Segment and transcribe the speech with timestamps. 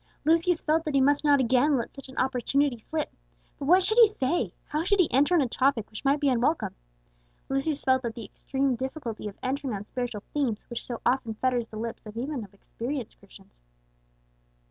[0.25, 3.13] Lucius felt that he must not again let such an opportunity slip.
[3.59, 6.27] But what should he say, how should he enter on a topic which might be
[6.27, 6.73] unwelcome?
[7.49, 11.77] Lucius felt that extreme difficulty of entering on spiritual themes which so often fetters the
[11.77, 13.61] lips even of experienced Christians.